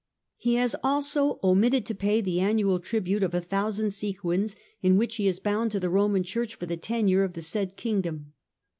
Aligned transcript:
He 0.37 0.55
has 0.55 0.75
also 0.83 1.39
omitted 1.43 1.85
to 1.85 1.93
pay 1.93 2.21
the 2.21 2.39
annual 2.39 2.79
tribute 2.79 3.21
of 3.21 3.35
a 3.35 3.39
thousand 3.39 3.91
sequins, 3.91 4.55
in 4.81 4.97
which 4.97 5.17
he 5.17 5.27
is 5.27 5.39
bound 5.39 5.71
to 5.73 5.79
the 5.79 5.91
Roman 5.91 6.23
Church 6.23 6.55
for 6.55 6.65
the 6.65 6.75
tenure 6.75 7.23
of 7.23 7.33
the 7.33 7.41
said 7.43 7.77
Kingdom." 7.77 8.33